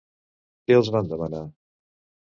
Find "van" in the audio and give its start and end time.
0.97-1.13